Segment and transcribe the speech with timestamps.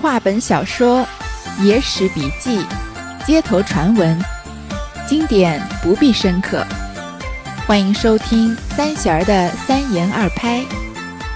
[0.00, 1.04] 话本小说、
[1.60, 2.64] 野史笔记、
[3.26, 4.16] 街头传闻，
[5.08, 6.64] 经典不必深刻。
[7.66, 10.64] 欢迎收听三弦儿的三言二拍，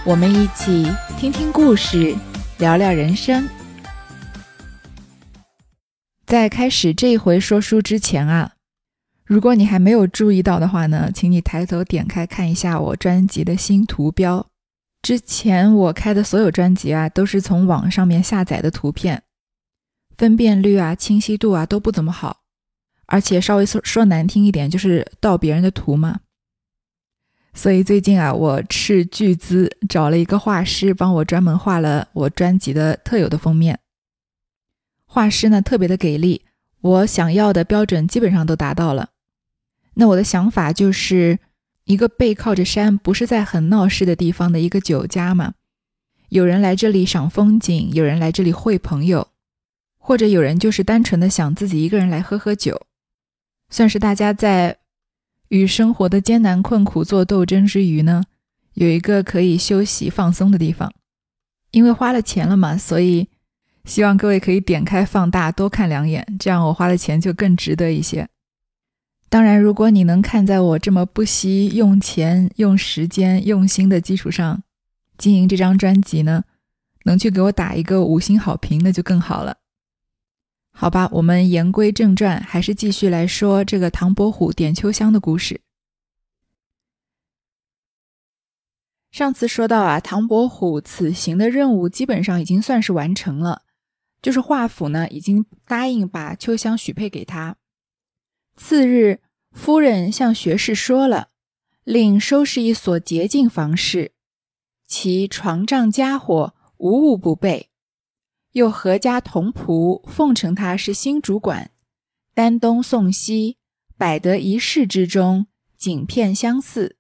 [0.04, 2.14] 我们一起听听故事，
[2.59, 3.48] 聊聊人生。
[6.25, 8.53] 在开始这一回说书之前啊，
[9.25, 14.46] 如果你还没有注意到的话呢，请你抬头点开看一下我专辑的新图标。
[15.02, 19.25] 之前我开的所有专辑啊，都是从网上面下载的图片，
[20.16, 22.42] 分辨率啊、清晰度啊都不怎么好，
[23.06, 26.20] 而且稍微说说难听一点，就是盗别人的图嘛。
[27.52, 33.80] 所以最近啊，我斥巨资找了一个画师，帮我专门画了我专辑的特有的封面。
[35.05, 36.42] 画师呢特别的给力，
[36.80, 39.11] 我想要的标准基本上都达到了。
[39.94, 41.41] 那我的想法就是。
[41.84, 45.55] 一个背靠着山，不是在很闹市的地方的一个酒家嘛？
[46.29, 49.29] 有人来这里赏风景，有人来这里会朋友，
[49.98, 52.87] 或者有人就是单纯的想自己一个人来喝喝酒，
[53.69, 54.79] 算是大家在
[55.48, 58.25] 与生活的艰难困苦做斗争之余呢，
[58.75, 60.91] 有一个可以休息放松的地方。
[61.73, 63.28] 因为花了钱了嘛，所以
[63.84, 68.28] 希望各位可以点开放大多看两眼，这样我花的钱就更值得一些。
[69.33, 74.62] 当然，如果你能看在我这么不惜用钱、用时间、用心的基础上
[75.16, 76.44] 经营这张专辑呢，
[77.05, 79.56] 能去给我打一个五星好评，那就更好了。
[80.70, 85.62] 好吧，我们言归正传，还是继续来说这个唐伯虎点秋香的故事。
[89.10, 93.62] 上次说到啊，唐伯虎此行的任务基本上已经算是完成了，
[94.20, 97.56] 就是华府呢已经答应把秋香许配给他。
[98.56, 101.28] 次日，夫人向学士说了，
[101.84, 104.12] 令收拾一所洁净房室，
[104.86, 107.70] 其床帐家伙无物不备，
[108.53, 111.71] 又合家童仆奉承他是新主管，
[112.34, 113.56] 丹东宋西，
[113.97, 115.47] 百得一室之中，
[115.77, 116.97] 景片相似。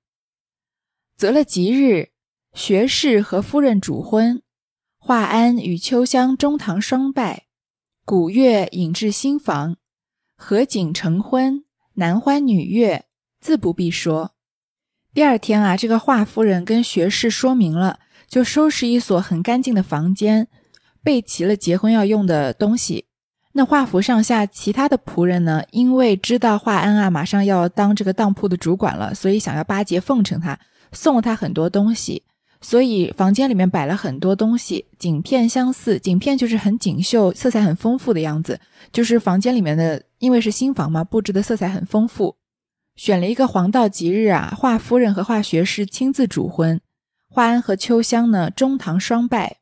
[1.16, 2.10] 择了吉日，
[2.54, 4.42] 学士和夫人主婚，
[4.98, 7.46] 华安与秋香中堂双拜，
[8.04, 9.76] 古月引至新房。
[10.44, 11.62] 合景成婚，
[11.94, 13.04] 男欢女悦，
[13.40, 14.32] 自不必说。
[15.14, 20.48] 第二天啊，这个华夫人跟学士说明了，就收拾一所很干净的房间，
[21.04, 23.06] 备齐了结婚要用的东西。
[23.52, 30.58] 那华府上下其他的仆人呢，因为知道华安啊马上要当这个当铺的主管了，所以想要巴结奉承他，
[30.90, 32.24] 送了他很多东西。
[32.62, 38.58] 所以房间里面摆了很多东西，景片相似，景片就是很锦绣、色彩很丰富的样子。
[38.92, 42.36] 就是房间里面的，因为是新房嘛，布置的色彩很丰富。
[42.94, 46.80] 选了一个黄道吉日啊，华夫人和华学士亲自主婚，
[47.28, 49.56] 华安和秋香呢中堂双拜。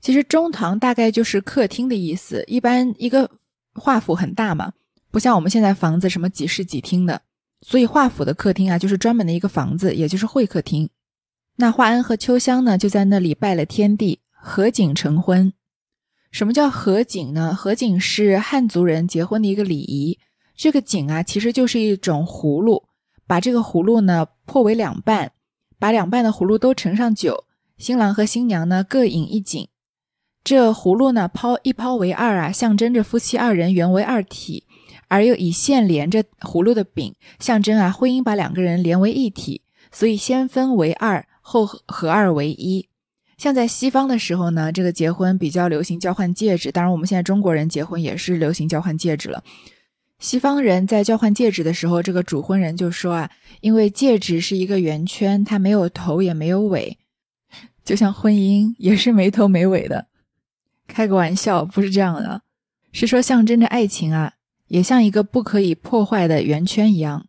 [0.00, 2.44] 其实中堂大概就是客厅的意思。
[2.46, 3.28] 一般一个
[3.74, 4.72] 华府很大嘛，
[5.10, 7.22] 不像我们现在房子什么几室几厅的，
[7.62, 10.88] 所以华府的客厅啊就是专门的一个房子，也就是会客厅。
[11.56, 15.52] 那华安和秋香呢，就在那里拜了天地，合景成婚。
[16.32, 17.54] 什么叫合景呢？
[17.54, 20.18] 合景是汉族人结婚的一个礼仪。
[20.56, 22.84] 这个景啊，其实就是一种葫芦，
[23.28, 25.30] 把这个葫芦呢破为两半，
[25.78, 27.44] 把两半的葫芦都盛上酒，
[27.78, 29.68] 新郎和新娘呢各饮一景。
[30.42, 34.64] 这葫芦呢抛一抛为二啊，象征着夫妻二人原为二体，
[35.06, 39.62] 而又以线连着葫芦的柄，象征啊婚姻把两个人连为一体，
[39.92, 41.24] 所以先分为二。
[41.46, 42.88] 后合二为一，
[43.36, 46.72] 像在西方的时候呢，这个结婚比较流行交换戒指。
[46.72, 49.44] 当然，我们现在中国人结婚也是流行交换戒指了。
[50.18, 56.96] 西方人在交换戒指的时候，这个主婚人就说啊，因为戒指是一个圆圈，它没有头也没有尾，
[57.84, 60.06] 就像婚姻也是没头没尾的。
[60.88, 62.40] 开个玩笑，不是这样的，
[62.90, 64.32] 是说象征着爱情啊，
[64.68, 67.26] 也像一个不可以破坏的圆圈一样。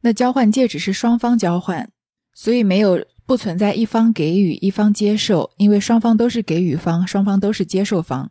[0.00, 1.90] 那交换戒指是双方交换，
[2.32, 3.04] 所以没有。
[3.32, 8.30] 不存在一方给予一方接受，因为双方都是给予方，双方都是接受方，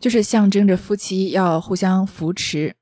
[0.00, 2.74] 就是象征着夫妻要互相扶持。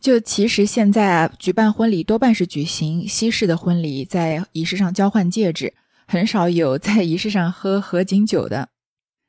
[0.00, 5.72] 就其实现在啊，举办婚礼多半是举行西式的婚礼，在仪式上交换戒指，
[6.08, 8.70] 很少有在仪式上喝合卺酒的。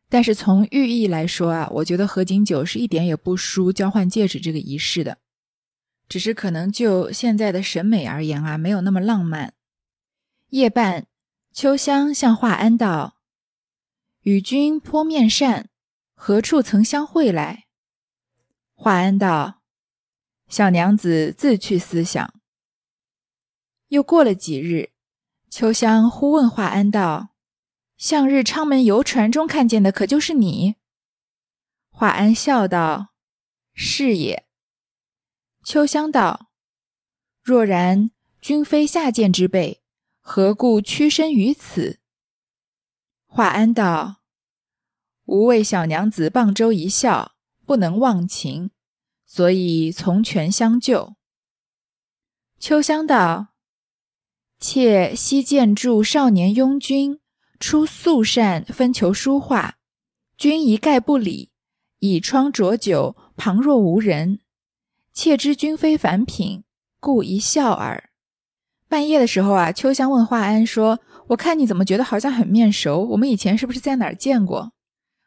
[0.10, 5.19] 但是从寓意来说啊，我觉得合卺酒是一点也不输交换戒指这个仪式的，
[6.10, 9.54] 只是可能就现在的审美而言啊，没有那么浪漫。
[10.50, 11.06] 夜半。
[11.57, 13.18] 秋香向华安道
[14.21, 15.71] ：“与君颇面善，
[16.13, 17.65] 何处曾相会来？”
[18.77, 19.63] 华安道
[20.48, 22.31] ：“小娘子自去思想。”
[23.89, 24.92] 又过了几日，
[25.50, 27.30] 秋香忽问华安道
[27.98, 30.75] ：“向日昌门游船中看见的，可就是你？”
[31.89, 33.15] 华安笑道
[33.74, 34.45] ：“是也。”
[35.65, 36.51] 秋香道
[37.42, 39.81] ：“若然，君非下贱之辈，
[40.29, 42.00] 何故屈身于此？”
[43.25, 44.18] 华安道
[45.24, 47.31] ：“吾为小娘子傍舟一笑，
[47.65, 48.71] 不能忘情，
[49.25, 51.15] 所以从权相救。”
[52.59, 53.53] 秋香道
[54.59, 57.21] ：“妾昔见著少年庸君
[57.57, 59.77] 出素善分求书画，
[60.38, 61.53] 君一概不理。”
[62.00, 64.41] 倚窗酌酒，旁若无人。
[65.13, 66.65] 妾知君非凡品，
[67.00, 68.06] 故一笑耳。
[68.89, 73.04] 半夜的时候啊，秋香问华安说：“我看你怎么觉得好像很面熟？
[73.04, 74.72] 我们以前是不是在哪儿见过？”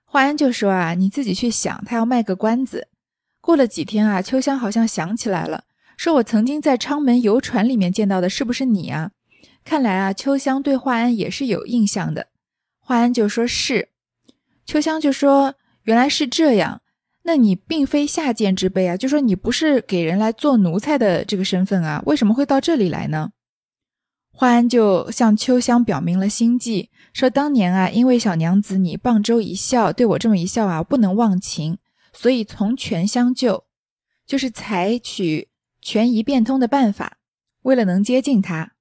[0.04, 2.88] 华安就说：“啊，你自己去想。”他要卖个关子。
[3.40, 5.64] 过了几天啊，秋香好像想起来了，
[5.96, 9.10] 说：“我曾经在昌门游船里面见到的，是不是你啊？”
[9.64, 12.28] 看来啊，秋香对华安也是有印象的。
[12.78, 13.90] 华安就说是，
[14.64, 15.54] 秋香就说。
[15.84, 16.82] 原来是这样，
[17.22, 23.30] 那你并非下贱之辈啊，就说你不是给人来做奴才的这个身份啊，为什么会到这里来呢？
[24.40, 31.76] 华安就向秋香表明了心迹，说当年啊，因为小娘子你傍舟一笑，对我这么一笑啊，不能忘情，
[32.14, 33.64] 所以从权相救，
[34.26, 35.50] 就是采取
[35.82, 37.18] 权宜变通的办法，
[37.64, 38.72] 为了能接近他。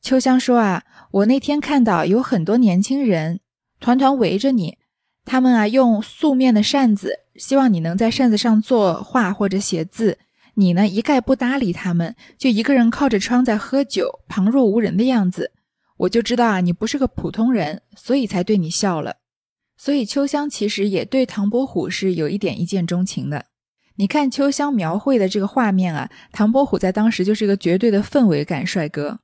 [0.00, 3.40] 秋香说啊，我那天看到有很多年轻人
[3.78, 4.78] 团团围着你。
[5.26, 10.16] 他们啊，用素面的扇子，希望你能在扇子上作画或者写字。
[10.58, 15.52] 你呢，一概不搭理他们，就一个人靠着窗在喝酒，旁若无人的样子。
[15.98, 19.18] 我就知道啊，你不是个普通人，所以才对你笑了。
[19.76, 23.46] 所以秋香其实也对唐伯虎是有一点一见钟情的。
[23.94, 29.20] 你看秋香描绘的这个画面啊，唐伯虎在当时就是一个绝对的氛围感帅哥。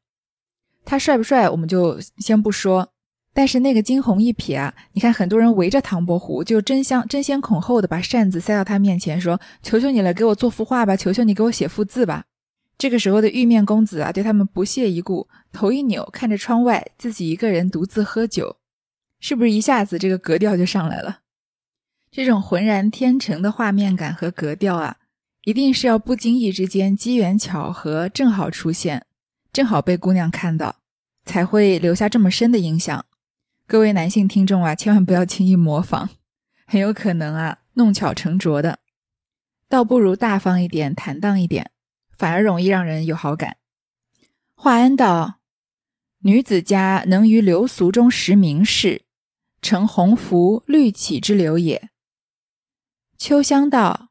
[0.84, 2.93] 他帅不帅，我们就先不说。
[3.36, 10.96] 但是那个惊鸿一瞥啊，你看很多人围着唐伯虎，就争相争先恐后的把扇子塞到他面前，说：“求求你了，给我做幅画吧！
[10.96, 12.24] 求求你给我写幅字吧！”
[12.78, 18.56] 这个时候的玉面公子啊，对他们不屑一顾，头一扭，看着窗外，自己一个人独自喝酒，
[19.18, 21.18] 是不是一下子这个格调就上来了？
[22.12, 24.98] 这种浑然天成的画面感和格调啊，
[25.42, 29.06] 一定是要不经意之间机缘巧合正好出现，
[29.52, 30.76] 正好被姑娘看到，
[31.24, 33.04] 才会留下这么深的印象。
[33.66, 36.10] 各位男性听众啊，千万不要轻易模仿，
[36.66, 38.80] 很有可能啊弄巧成拙的，
[39.68, 41.70] 倒不如大方一点、坦荡一点，
[42.12, 43.56] 反而容易让人有好感。
[44.54, 45.40] 华安道
[46.20, 49.06] ：“女子家能于流俗中识名士，
[49.62, 51.88] 成鸿福绿绮之流也。”
[53.16, 54.10] 秋香道：“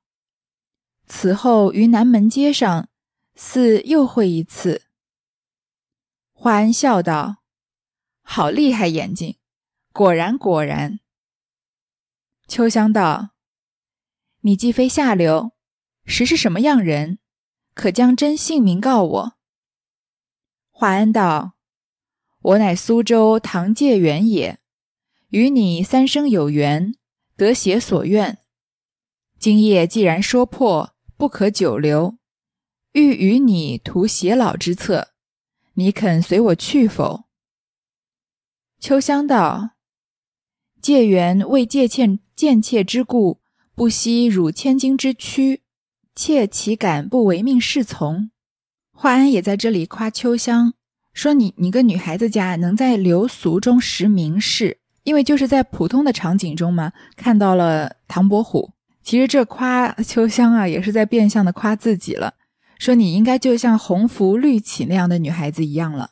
[1.06, 2.90] 此后于南门街上，
[3.36, 4.84] 似又会一次。”
[6.34, 7.44] 华安笑道
[8.24, 9.38] ：“好厉害眼睛！”
[9.94, 11.00] 果然，果然。
[12.48, 13.30] 秋香道
[14.42, 15.52] ：“你既非下流，
[16.04, 17.20] 实是什么样人？
[17.76, 19.38] 可将真姓名告我。”
[20.74, 21.54] 华安道
[22.42, 24.58] ：“我乃苏州唐介元也，
[25.30, 26.96] 与你三生有缘，
[27.38, 28.40] 得写所愿。
[29.38, 32.18] 今夜既然说破，不可久留，
[32.94, 35.10] 欲与你图偕老之策，
[35.74, 37.26] 你肯随我去否？”
[38.82, 39.73] 秋香道。
[40.84, 43.40] 借缘为借妾贱妾之故，
[43.74, 45.62] 不惜辱千金之躯，
[46.14, 48.32] 妾岂敢不唯命是从？
[48.92, 50.74] 华安也在这里夸秋香，
[51.14, 58.74] 说你你个女孩子家能在流俗中识名士，因为就是在普通的场景中嘛，看到了唐伯虎。
[59.02, 62.34] 其实这夸秋香啊，也是在变相的夸自己了，
[62.78, 66.12] 说你应该就像红拂绿绮那样的女孩子一样了。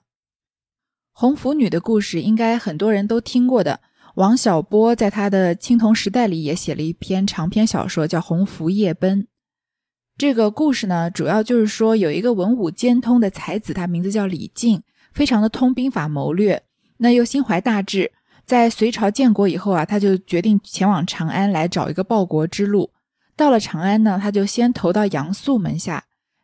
[1.12, 3.82] 红拂女的故事，应该很多人都听过的。
[4.16, 9.24] 王小波在他的《青铜时代》里也写了一篇长篇小说，叫《鸿福夜奔》。
[10.18, 16.62] 这个故事呢，主要就是说有一个文武兼通的才子，他名字叫李靖，非常的通兵法谋略，
[16.98, 18.12] 那又心怀大志。
[18.46, 22.92] 在隋朝建国以后啊，他就决定前往长安来找一个报国之路。
[23.38, 26.04] 到了长安呢，他就先投到杨素门下。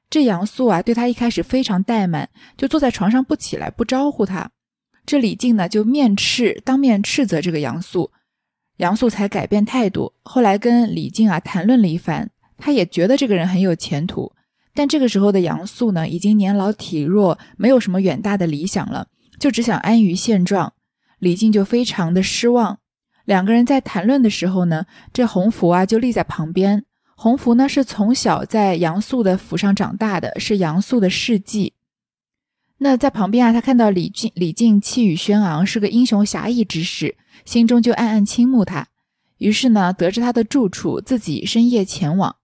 [0.10, 4.50] 这杨素啊，对他一开始非常怠慢，就坐在床上不起来，不招呼他。
[5.08, 8.12] 这李靖呢，就面斥，当面斥责这个杨素，
[8.76, 10.12] 杨素才改变态度。
[10.22, 14.34] 后来跟李靖啊谈论了一番，他也觉得这个人很有前途。
[14.74, 19.08] 但这个时候的杨素呢，已经年老体弱，没有什么远大的理想了，
[19.40, 20.74] 就只想安于现状。
[21.20, 22.80] 李靖就非常的失望。
[23.24, 26.84] 两个人在谈论的时候呢，这洪福啊就立在旁边。
[27.16, 31.72] 洪福呢是从小在杨素的府上长大的，是杨素的侍妓。
[32.80, 38.88] 那在旁边啊，他看到李靖，李靖气宇轩昂，是个英雄侠义之士，心中就暗暗倾慕他。
[39.40, 42.36] 于是呢，得知他的住处，自己深夜前往。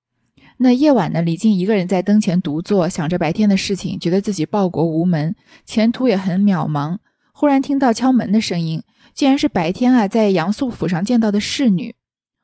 [0.58, 5.36] 那夜晚呢，李靖一个人在灯前独坐，想着白天的事情，觉得自己报国无门，
[5.66, 6.98] 前途也很渺茫。
[7.32, 11.96] 忽然听到敲门的声音，竟然是白天啊在杨素府上见到的侍女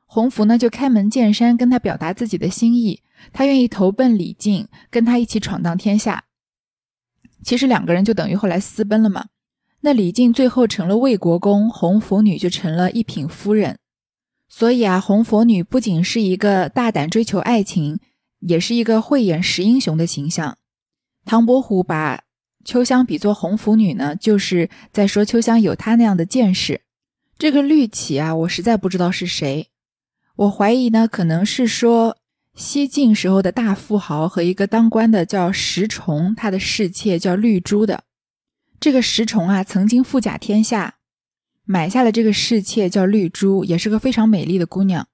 [0.05, 6.24] 洪福呢，就开门见山跟他表达自己的心意，他愿意投奔李靖，跟他一起闯荡天下。
[7.43, 9.25] 其实两个人就等于后来私奔了嘛。
[9.81, 13.77] 那李靖最后成了魏国公，红拂女就成了一品夫人。
[14.50, 18.00] 所以啊，红拂女不仅是一个大胆追求爱情，
[18.39, 20.58] 也是一个慧眼识英雄的形象。
[21.24, 22.24] 唐伯虎把
[22.65, 26.81] 秋香比作红拂女呢，就是在说秋香有她那样的见识。
[27.38, 29.69] 这个绿绮啊，我实在不知道是谁，
[30.36, 32.17] 我怀疑呢，可能是说
[32.59, 38.03] 西晋时候的大富豪和一个当官的叫石崇，他的侍妾叫绿珠的。
[38.81, 40.95] 这个石崇啊，曾经富甲天下。
[41.63, 45.07] 买下了这个侍妾叫绿珠，也是个非常美丽的姑娘。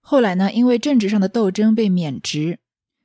[0.00, 2.60] 后来呢，因为政治上的斗争被免职，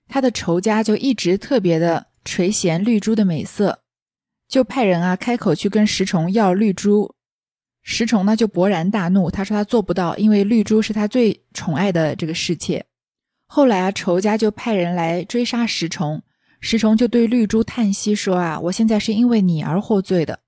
[0.07, 3.79] 他的仇家就一直特别的垂涎绿珠的美色，
[4.47, 7.15] 就派人啊开口去跟石崇要绿珠。
[7.81, 12.85] 石崇呢就勃然大怒，他说他做不到，因为绿珠是他最宠爱的这个侍妾。
[13.55, 16.23] 后来啊，仇家就派人来追杀石崇，
[16.59, 20.39] 石崇就对绿珠叹息说啊，我现在是因为你而获罪的。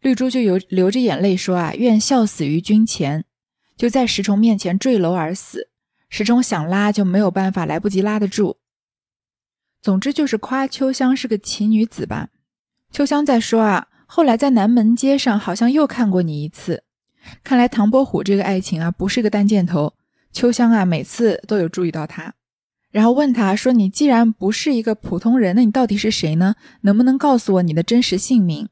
[0.00, 3.24] 绿珠就有流着眼泪说：“啊，愿笑死于君前。”
[3.78, 5.68] 就在石崇面前坠楼而死。
[6.10, 8.56] 石崇想拉就没有办法，来不及拉得住。
[9.80, 12.30] 总之就是夸秋香是个奇女子吧。
[12.90, 16.82] 秋香在说：“啊，后来在南门街上好像又看过你一次。”
[17.44, 19.94] 看来唐伯虎这个爱情啊，不是个单箭头。
[20.32, 22.34] 秋香啊，每次都有注意到他，
[22.98, 26.56] 然后问他说：“你既然不是一个普通人，那你到底是谁呢？
[26.80, 28.68] 能不能告诉我你的真实姓名？”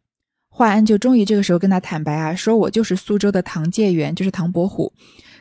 [0.50, 4.92] 华安就终于这个时候跟他坦白啊，说我就是苏州的唐介元，就是唐伯虎，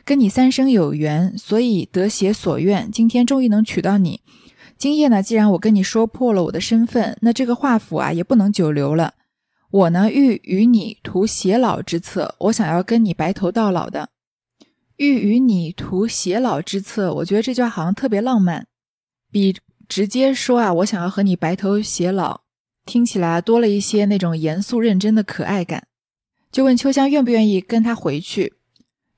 [0.04, 4.20] 跟你三生有缘，所以得协所愿，今天终于能娶到你。
[4.78, 9.14] 今夜呢，既然我跟你说破了我的身份，那这个华府啊也不能久留了。
[9.72, 14.10] 我呢欲与你图偕老之策，我想要跟你白头到老的。
[14.96, 18.66] 欲与你图偕老之策，我觉得这句话好像特别浪漫，
[19.30, 19.56] 比
[19.88, 22.42] 直接说啊我想要和你白头偕老。
[22.84, 25.88] 听起来多了一些那种严肃认真的可爱感，
[26.52, 28.54] 就问秋香愿不愿意跟他回去。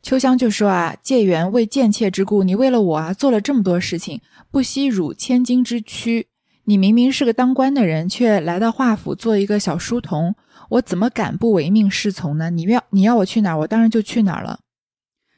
[0.00, 6.28] 秋香就说啊，介元为贱妾之故，你为了我啊做了这么多事情，不惜辱千金之躯。
[6.64, 10.34] 你明明是个当官的人，却来到华府做一个小书童，
[10.70, 12.48] 我怎么敢不唯命是从呢？
[12.48, 14.60] 你要你要我去哪儿，我当然就去哪儿了。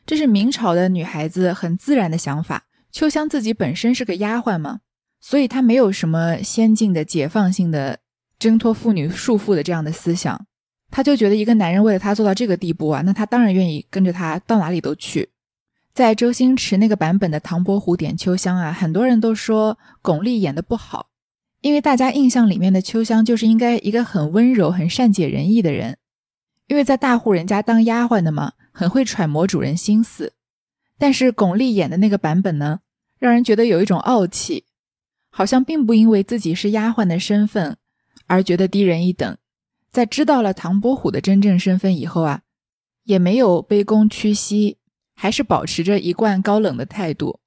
[0.07, 2.67] 这是明朝的女孩子很自然的想法。
[2.93, 4.81] 秋香自己本身是个丫鬟嘛，
[5.21, 8.01] 所以她没有什么先进的解放性的。
[8.39, 10.47] 挣脱妇女束缚的这样的思想，
[10.91, 15.29] 他就觉得一个男人为了她做到这个地步啊，那他当然愿意跟着他到哪里都去。
[15.93, 21.11] 在周星驰那个版本的《唐伯虎点秋香》啊，很多人都说巩俐演的不好，
[21.61, 25.99] 因为大家印象里面的秋香就是应该一个很温柔、很善解人意的人，
[26.67, 30.33] 因为在大户人家当丫鬟的嘛，很会揣摩主人心思。
[31.01, 32.81] 但是巩俐演的那个版本呢，
[33.19, 34.67] 让人觉得有一种傲气，
[35.31, 37.79] 好像并不因为自己是丫鬟的身份。
[38.27, 39.39] 而觉得低人一等，
[39.91, 42.43] 在知道了唐伯虎的真正身份以后啊，
[43.05, 44.77] 也没有卑躬屈膝，
[45.15, 47.41] 还是保持着一贯高冷的态度。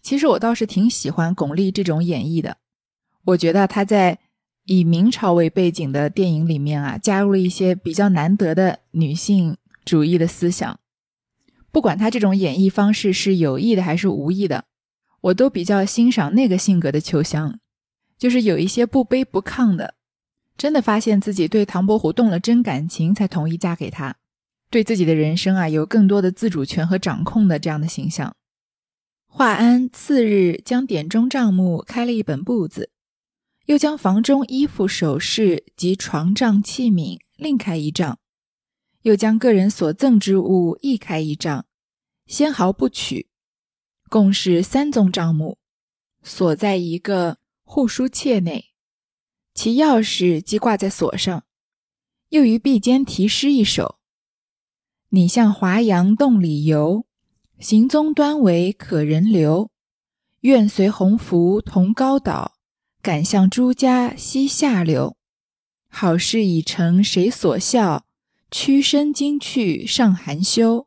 [0.00, 2.58] 其实我倒是挺喜欢巩俐这种演绎的，
[3.24, 4.20] 我觉得她在
[4.64, 10.78] 以明朝为背景的电影里面啊，加入了一些比较难得的女性主义的思想。
[11.70, 14.64] 不管他这种演绎方式是有意的还是无意的，
[15.20, 17.58] 我都比较欣赏那个性格的秋香，
[18.16, 19.94] 就是有一些不卑不亢的。
[20.56, 24.16] 真的发现自己对唐伯虎动了真感情，才同意嫁给他，
[24.70, 28.34] 对自己的人生啊有更多的自主权和掌控的这样的形象。
[29.26, 32.90] 华安次日将典中账目开了一本簿子，
[33.66, 38.18] 又将房中衣服首饰及床帐器皿另开一账，
[39.08, 41.64] 又将个人所赠之物一开一账，
[42.26, 43.30] 先毫不取，
[44.10, 45.56] 共是三宗账目，
[46.22, 48.66] 锁在一个护书切内。
[49.54, 51.44] 其钥匙即挂在锁上，
[52.28, 53.98] 又于壁间题诗一首
[55.08, 57.06] ：“你向华阳洞里游，
[57.58, 59.70] 行踪端为可人留。
[60.40, 62.58] 愿随鸿福同高岛，
[63.00, 65.16] 敢向朱家西下流。
[65.88, 68.04] 好事已成谁所笑？
[68.50, 70.86] 屈身今去尚含羞。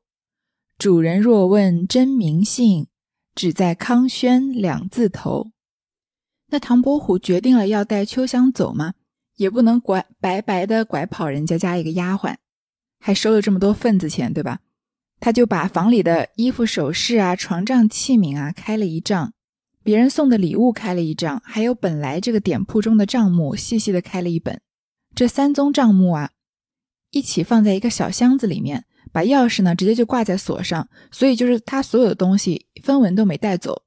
[0.78, 2.88] 主人若问真名姓，
[3.36, 5.52] 只在康轩两字头。”
[6.50, 8.94] 那唐伯虎决定了要带秋香走吗？
[9.38, 12.36] 也不能拐白白的拐跑人家家一个丫鬟，
[13.00, 14.60] 还收了这么多份子钱，对吧？
[15.20, 19.34] 他就把房里的衣服、首饰啊、床帐器皿啊开了一账，
[19.84, 24.62] 别人送的礼物开了一账，还有本来这个店铺中的账目细细的开了一本。
[25.16, 26.32] 这三宗账目啊，
[27.12, 33.84] 一起放在一个小箱子里面，把钥匙呢直接就挂在锁上，所以就是他所有的东西分文都没带走。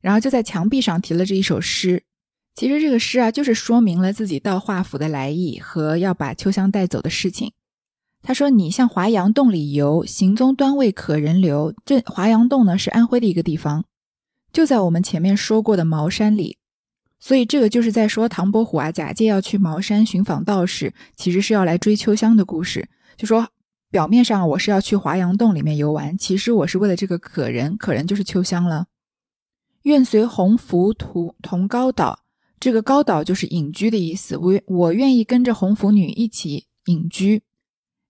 [0.00, 2.04] 然后就在墙壁上题了这一首诗。
[2.54, 7.52] 其实这个诗啊，就是说明了自己到华府的来意和要把秋香带走的事情。
[8.20, 13.84] 他说：“你向华阳洞里游，行踪端未可人留。”这华阳洞呢，是安徽的一个地方，
[14.52, 16.57] 就在我们前面说过的茅山里。
[17.20, 22.88] 所以这个就是在说唐伯虎啊，假借要去茅山寻访道士，其实是要来追秋香的故事。
[23.16, 23.48] 就说
[23.90, 28.86] 表面上我是要去华阳洞里面游玩，其实我是为了这个可人，可人就是秋香了。
[29.82, 32.20] 愿随鸿福同同高岛。
[32.60, 37.42] 这个高岛就是隐居的意思，我我愿意跟着红拂女一起隐居。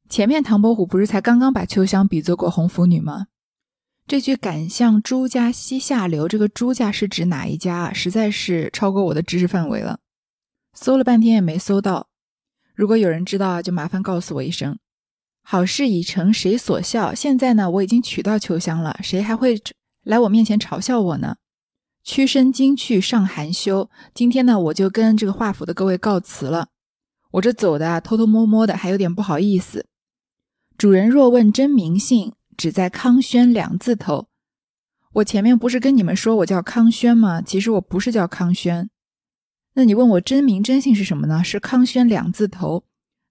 [0.08, 3.26] 前面唐伯虎不是才刚刚把秋香比作过红拂女吗？
[4.08, 7.92] 这句“敢向朱家西下流”，这个朱家是指哪一家啊？
[7.92, 10.00] 实在是超过我的知识范围了，
[10.72, 12.08] 搜了半天也没搜到。
[12.74, 14.78] 如果有人知道，就麻烦告诉我一声。
[15.42, 17.14] 好事已成，谁所笑？
[17.14, 19.60] 现在呢，我已经娶到秋香了，谁还会
[20.04, 21.36] 来我面前嘲笑我呢？
[22.02, 26.68] 屈身今去上含羞，今天呢，我就跟这个画府的各位告辞了。
[27.32, 29.84] 我这走的啊，偷偷摸摸的，还有点不好意思。
[30.78, 34.28] 主人若问真名姓，只在康轩两字头。
[35.14, 37.40] 我前面不是跟你们说我叫康轩吗？
[37.40, 38.90] 其实我不是叫康轩。
[39.72, 41.42] 那你问我真名真姓是什么呢？
[41.42, 42.84] 是康轩两字头。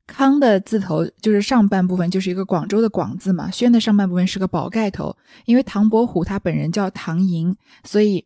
[0.07, 5.15] 康的字头就是上半部分就是一个广州的广字嘛，轩的上半部分是个宝盖头。
[5.45, 8.25] 因为唐伯虎他本人叫唐寅，所以。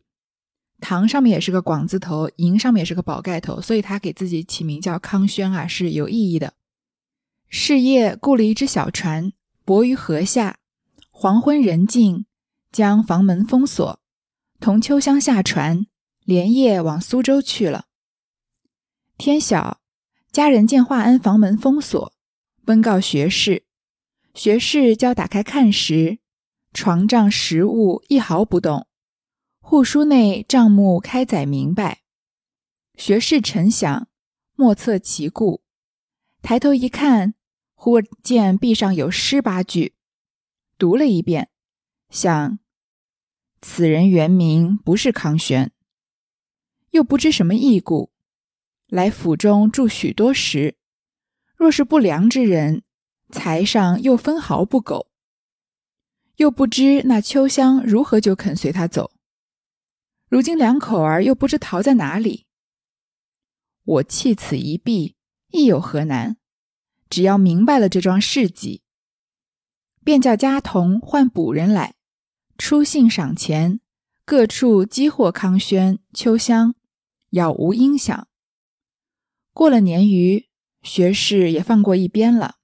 [0.84, 6.54] 唐上面也是个广字头，寅上面也是个宝盖头，所以他给自己起名叫康轩啊，是有意义的。
[7.48, 9.32] 事业雇了一只小船，
[9.64, 10.56] 泊于河下。
[11.22, 12.26] 黄昏人静，
[12.72, 14.00] 将房门封锁，
[14.58, 15.86] 同秋香下船，
[16.24, 17.84] 连夜往苏州去了。
[19.18, 19.80] 天晓，
[20.32, 22.12] 家人见华安房门封锁，
[22.64, 23.66] 奔告学士。
[24.34, 26.18] 学士叫打开看时，
[26.74, 28.88] 床帐实物一毫不动。
[29.60, 32.00] 户书内账目开载明白，
[32.96, 34.08] 学士沉想，
[34.56, 35.62] 莫测其故。
[36.42, 37.34] 抬头一看，
[37.74, 39.94] 忽见壁上有诗八句，
[40.82, 41.48] 读了一遍，
[42.10, 42.58] 想：
[43.60, 45.70] 此人原名不是康轩，
[46.90, 48.10] 又不知什么异故，
[48.88, 50.76] 来府中住许多时。
[51.54, 52.82] 若是不良之人，
[53.30, 55.06] 财上又分毫不苟。
[56.38, 59.12] 又不知那秋香如何就肯随他走。
[60.28, 62.46] 如今两口儿又不知逃在哪里，
[63.84, 65.14] 我弃此一臂
[65.52, 66.38] 亦有何难？
[67.08, 68.82] 只要明白了这桩事迹，
[70.04, 71.94] 便叫家童唤捕人来，
[72.58, 73.80] 出信赏钱，
[74.24, 76.74] 各处激获康轩、秋香，
[77.30, 78.26] 杳无音响。
[79.52, 80.48] 过了年余，
[80.82, 82.56] 学士也放过一边了。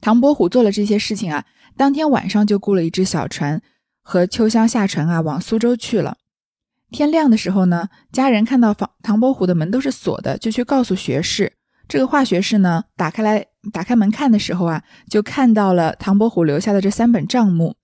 [0.00, 3.62] 唐伯虎做了这些事情啊，当天晚上就雇了一只小船。
[4.02, 6.16] 和秋香下船啊，往苏州去了。
[6.90, 11.52] 天亮的时候呢，家人看到房唐伯虎的门都是锁的，就去告诉学士。
[11.86, 17.76] 这个华学士呢，打开来打开门看的时候啊，就看到了唐伯虎留下的这三本账目，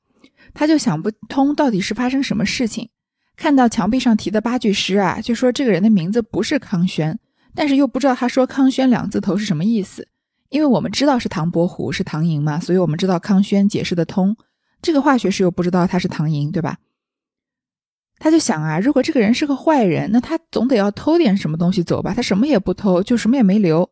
[0.54, 2.88] 他就想不通到底是发生什么事情。
[3.36, 7.18] 看到墙壁上题的八句诗啊，就说这个人的名字不是康轩，
[7.54, 10.08] 但是又不知道他说康轩两字头是什么意思。
[10.48, 14.36] 因为我们知道是唐伯虎是唐寅嘛，所以我们知道康轩解释得通。
[14.80, 16.78] 这个化学师又不知道他是唐寅，对吧？
[18.18, 22.14] 他就想啊，如果这个人是个坏人，那他总得要偷点什么东西走吧？
[22.14, 23.90] 他什么也不偷，就什么也没留。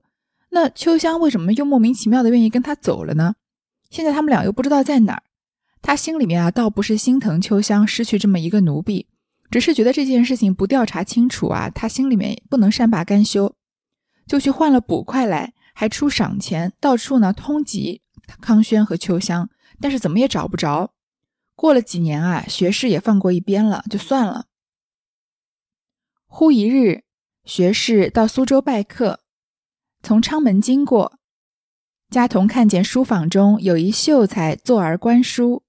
[0.54, 3.34] 那秋香为什么又莫名其妙的愿意跟他走了呢？
[3.90, 5.22] 现在他们俩又不知道在哪儿。
[5.82, 9.08] 他心里面啊，倒不是心疼秋香失去这么一个奴婢，
[9.50, 13.56] 只是觉得这件事情不调查清楚啊，他心里面不能善罢甘休，
[14.28, 18.00] 就去换了捕快来，还出赏钱，到处呢通缉
[18.40, 19.50] 康轩和秋香。
[19.80, 20.92] 但是怎么也找不着。
[21.56, 24.46] 过了几年啊，学士也放过一边了，就算了。
[26.26, 27.02] 忽一日，
[27.44, 29.23] 学士到苏州拜客，
[30.04, 31.18] 从昌门经过，
[32.10, 35.64] 家童看见书房中有一秀才坐而观书，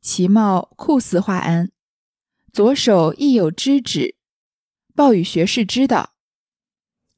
[0.00, 1.72] 其貌酷似华安，
[2.52, 4.14] 左手亦有知指，
[4.94, 6.14] 报与学士知道。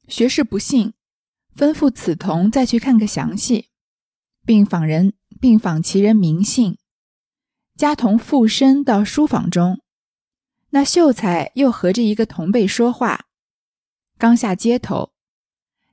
[0.07, 0.93] 学士不信，
[1.55, 3.69] 吩咐此童再去看个详细，
[4.43, 5.13] 并访人。
[5.39, 6.77] 并访其人名姓，
[7.77, 9.79] 家童附身到书房中，
[10.71, 13.27] 那秀才又和着一个同辈说话。
[14.17, 15.13] 刚下街头，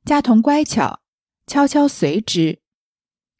[0.06, 1.00] 家童乖巧，
[1.48, 2.60] 悄悄随之。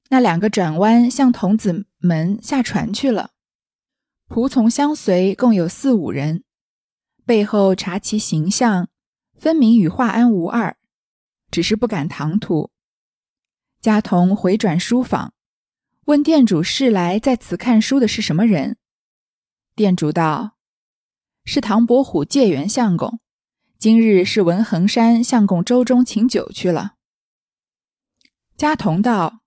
[0.09, 3.31] 那两个转弯向童子门下船去了。
[4.29, 6.43] 仆从相随，共有四五人。
[7.25, 8.89] 背后查其形象，
[9.39, 10.77] 分明与华安无二，
[11.53, 12.73] 只是不敢唐突。
[13.81, 15.35] 家童回转书房，
[16.07, 18.77] 问店主：“是来在此看书的是什么人？”
[19.77, 20.57] 店主道
[21.47, 23.21] ：“是唐伯虎借元相公，
[23.79, 26.95] 今日是文衡山相公周中请酒去了。”
[28.57, 29.41] 家童道：“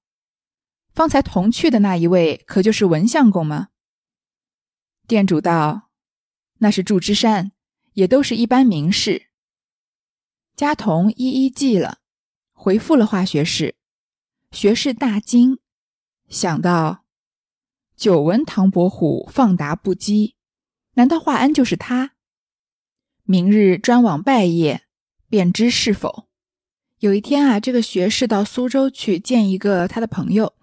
[0.93, 3.69] 方才同去的那一位，可就是文相公吗？”
[5.07, 5.89] 店主道
[6.59, 7.51] ：“那是祝枝山。”
[7.93, 9.27] 也都是一般名士。
[10.55, 11.97] 家童一一记了，
[12.53, 13.75] 回复了华学士。
[14.51, 15.59] 学士大惊，
[16.29, 17.03] 想到
[17.97, 20.35] 久闻唐伯虎放达不羁，
[20.93, 22.13] 难道华安就是他？
[23.29, 24.79] 明日专往拜谒，
[25.29, 26.25] 便知是否。
[26.97, 30.53] 有一天啊，这个学士到苏州去见一个他的朋友，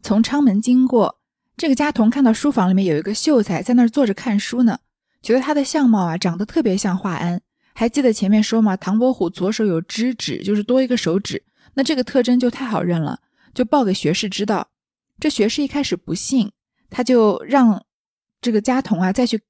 [0.00, 1.20] 从昌门经过，
[1.54, 4.78] 这个家童看到书房里面有一个秀才在那儿坐着看书呢。
[5.20, 7.42] 觉得他的相貌啊，长得特别像华安。
[7.74, 8.74] 还记得前面说吗？
[8.74, 11.44] 唐伯虎左手有知指，就是多一个手指。
[11.74, 13.20] 那这个特征就太好认了，
[13.52, 14.70] 就报给学士知道。
[15.20, 16.52] 这学士一开始不信，
[16.88, 17.84] 他就让
[18.40, 19.42] 这个家童啊再去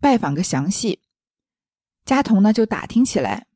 [0.00, 0.98] 拜访个详细。
[2.06, 3.46] 家童呢就打听起来，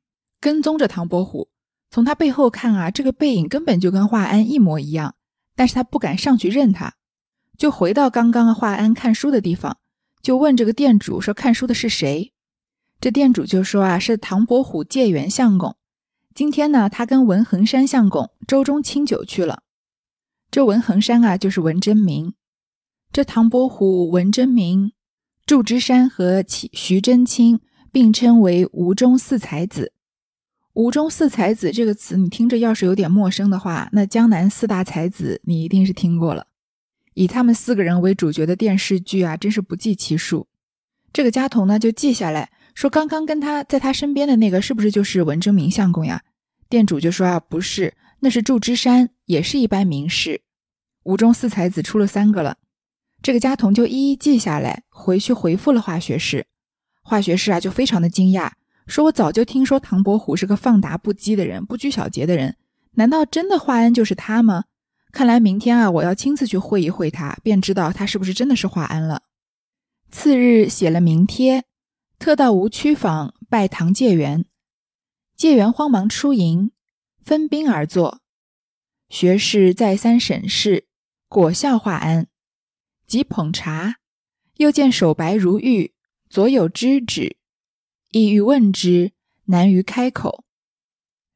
[0.41, 1.49] 跟踪着唐伯虎，
[1.91, 5.15] 从他背后看啊，这个背影根本就跟华安一模一样。
[5.55, 6.95] 但是他不敢上去认他，
[7.57, 9.79] 就回到刚刚华安看书的地方。
[10.23, 12.33] 就问这个店主说：“看书的是谁？”
[13.01, 15.77] 这店主就说：“啊，是唐伯虎借元相公。
[16.35, 19.63] 今天呢，他跟文衡山相公周中清酒去了。
[20.51, 22.35] 这文衡山啊，就是文征明。
[23.13, 24.93] 这唐伯虎、文征明、
[25.47, 27.61] 祝枝山和徐徐真卿
[27.93, 29.93] 并称为吴中四才子。
[30.73, 36.47] 吴中四才子这个词，你听着要是有点陌生的话，那江南四大才子你一定是听过了。”
[37.15, 40.47] 以他们四个人为主角的电视剧啊，真是不计其数。
[41.13, 46.23] 这个家童呢，就记下来说，刚刚跟他在他身边的那个，是不是就是文征明相公呀？
[46.69, 50.43] 店主就说啊，不是，那是祝枝山，也是一般名士。
[51.03, 52.59] 吴中四才子出了三个了。
[53.21, 56.47] 这个家童就一一记下来，回去回复了华学士。
[57.11, 58.53] 化学士啊，就非常的惊讶，
[58.87, 62.57] 说我早就听说唐伯虎是个放达不羁的人，不拘小节的人，
[62.93, 64.67] 难道真的华安就是他吗？
[65.11, 69.23] 看来明天啊，我要亲自去会一会他，便知道他是不是真的是华安了。
[70.13, 71.65] 次日写了名帖，
[72.21, 74.45] 特到吴区坊拜唐介元。
[75.37, 76.71] 介元慌忙出迎，
[77.25, 78.21] 分宾而坐。
[79.09, 80.87] 学士再三审视，
[81.29, 82.29] 果效华安，
[83.05, 83.97] 即捧茶，
[84.59, 85.93] 又见手白如玉，
[86.31, 87.39] 左有知止，
[88.13, 89.11] 意欲问之，
[89.47, 90.45] 难于开口。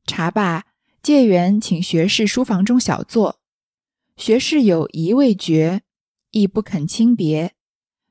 [0.07, 0.66] 茶罢，
[1.02, 3.40] 介元请学士书房中小坐。
[4.16, 5.83] 学士有疑未决，
[6.30, 7.57] 亦不肯轻别，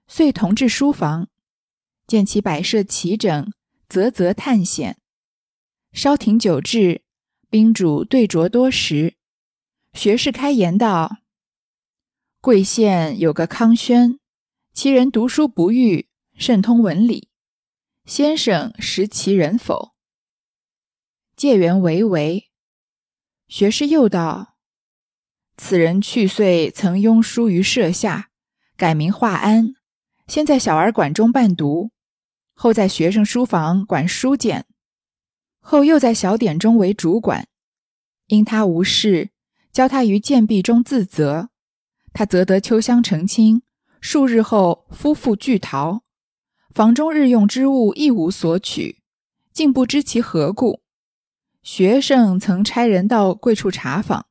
[0.08, 1.30] 遂同至书房，
[2.06, 3.54] 见其摆设齐整，
[3.88, 4.98] 啧啧叹险。
[5.93, 7.04] 稍停酒至，
[7.50, 9.15] 宾主对酌多时，
[9.93, 11.19] 学士开言道
[12.41, 14.19] ：“贵县有个康轩，
[14.74, 17.30] 其人读书不遇，甚通文理。
[18.06, 19.93] 先生识其人否？”
[21.36, 22.50] 介元为为。
[23.48, 24.56] 学士又道。
[25.56, 28.32] 此人去岁曾拥书于舍下，
[28.76, 29.76] 改名华安，
[30.28, 31.91] 先在小儿馆中伴读，
[32.54, 34.65] 后在学生书房管书简，
[35.60, 37.48] 后又在小典中为主管。
[38.28, 39.30] 因他无事，
[39.72, 41.50] 教他于剑壁中自责，
[42.13, 43.62] 他则得秋香澄清。
[44.02, 46.03] 数日后，夫妇俱逃，
[46.74, 49.04] 房中日用之物一无所取，
[49.52, 50.82] 竟不知其何故。
[51.62, 54.26] 学生曾差人到贵处查访。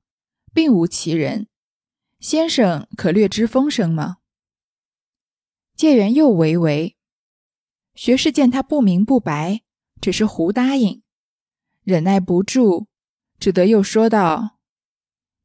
[0.55, 1.47] 并无其人，
[2.21, 4.19] 先生可略知风声吗？
[5.75, 6.95] 介元又为为，
[7.95, 9.63] 学士见他不明不白，
[9.99, 11.03] 只是胡答应，
[11.85, 12.87] 忍耐不住，
[13.39, 14.59] 只得又说道：“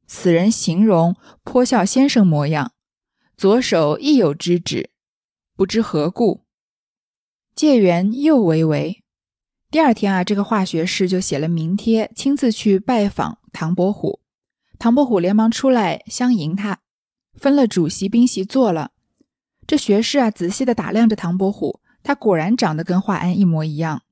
[0.06, 2.74] 此人形容颇像先生模样，
[3.34, 4.90] 左手亦有之指，
[5.56, 6.44] 不知何故。”
[7.58, 9.02] 借缘又为为。
[9.68, 14.20] 第二天啊，这个化学士就写了名帖，亲自去拜访唐伯虎。
[14.78, 16.78] 唐伯虎连忙出来相迎他，
[17.34, 18.92] 分了主席宾席坐了。
[19.66, 24.02] 这学士啊，仔细的打量着唐伯虎，他果然长得跟华安一模一样。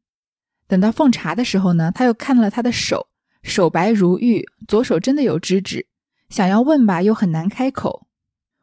[0.67, 3.07] 等到奉茶的时候呢，他又看了他的手，
[3.45, 5.87] 手白如玉，左手真的有知指。
[6.29, 8.09] 想要问吧，又很难开口。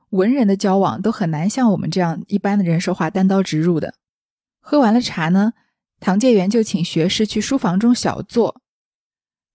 [0.09, 3.95] 文人的交往都很难像我们这样一般的人说话单刀直入的。
[4.65, 5.51] 喝完了茶呢，
[5.99, 8.61] 唐介元就请学士去书房中小坐。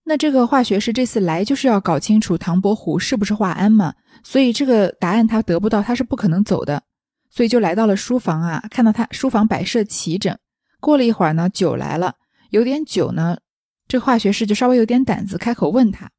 [0.03, 6.83] 那这个化学师这次来就是要搞清楚唐伯虎是不是华安嘛，所以这个答案他得不到，他是不可能走的，
[7.31, 10.37] 所以就来到了书房啊，看到他书房摆设齐整。
[10.79, 12.15] 过了一会儿呢，酒来了，
[12.51, 13.39] 有点酒呢，
[13.87, 16.11] 这个化学师就稍微有点胆子，开口问他，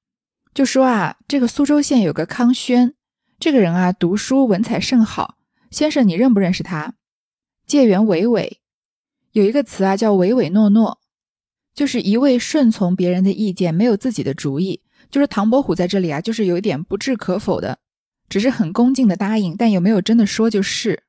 [0.53, 2.95] 就说啊，这个苏州县有个康轩，
[3.39, 5.37] 这个人啊，读书文采甚好，
[5.71, 6.95] 先生你认不认识他？
[7.67, 8.59] 介元娓娓，
[9.33, 10.99] 有一个词啊，叫唯唯诺诺。
[11.73, 14.83] 就是一味顺从别人的意见，没有自己的主意。
[15.11, 17.79] 就是唐伯虎在这里啊，就是有一点不置可否的，
[18.29, 21.05] 只是很恭敬的答应，但有没有真的说就是。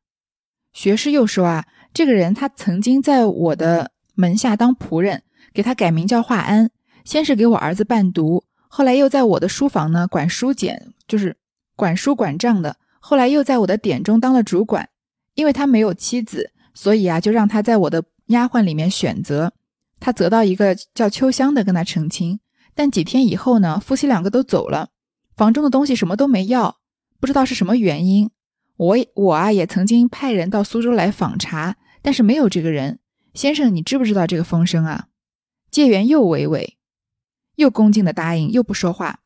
[0.71, 6.69] 学士又说啊，这个人他曾经在我的门下当仆人，给他改名叫华安，
[7.03, 11.35] 先是给我儿子伴读，后来又在我的书房呢管书简，就是
[11.75, 14.89] 管书管账的，后来又在我的典中当了主管。
[15.33, 19.53] 因为他没有妻子，所以啊，就让他在我的丫鬟里面选择。
[19.99, 22.39] 他择到一个叫秋香的跟他成亲，
[22.73, 24.89] 但几天以后呢，夫妻两个都走了，
[25.35, 26.77] 房中的东西什么都没要，
[27.19, 28.31] 不知道是什么原因。
[28.77, 32.97] 我我啊也曾经派人到苏州来访查，但是没有这个人。
[33.35, 35.07] 先生，你知不知道这个风声啊？
[35.69, 36.73] 介元又娓娓，
[37.55, 39.19] 又恭敬的答应，又不说话。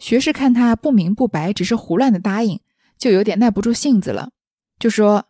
[0.00, 2.60] 学士看他不明不白，只是胡乱的答应，
[2.98, 4.30] 就有点耐不住性子了，
[4.78, 5.26] 就说：“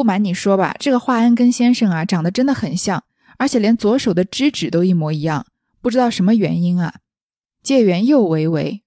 [0.00, 3.04] 不瞒你说吧，这个华安跟先生啊，长得真的很像。”
[3.36, 5.44] 而且连左手的指指都一模一样，
[5.82, 6.96] 不知道什么原因啊！
[7.62, 8.82] 介元又维维，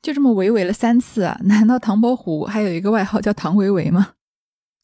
[0.00, 1.38] 就这么维维了三次啊！
[1.44, 4.12] 难道唐伯虎还有一个外号叫唐维维吗？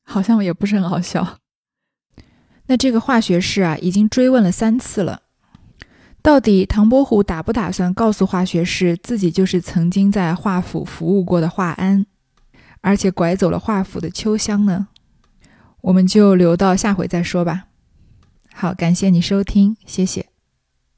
[0.04, 1.38] 好像也不是很好笑。
[2.66, 5.22] 那这个化学师啊，已经追问了三次了，
[6.22, 12.06] 到底唐伯虎打不打算告诉化学师自己就是曾经在华府服务过的华安，
[12.80, 14.88] 而且拐走了华府的秋香呢？
[15.82, 17.66] 我们就留到下回再说吧。
[18.52, 20.26] 好，感谢你收听，谢谢。